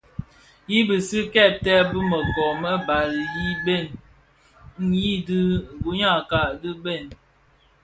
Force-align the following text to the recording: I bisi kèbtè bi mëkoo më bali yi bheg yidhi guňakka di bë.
I 0.77 0.77
bisi 0.87 1.19
kèbtè 1.33 1.73
bi 1.89 1.99
mëkoo 2.09 2.53
më 2.61 2.71
bali 2.87 3.23
yi 3.35 3.49
bheg 3.65 3.87
yidhi 4.93 5.39
guňakka 5.83 6.41
di 6.61 6.69
bë. 6.83 6.95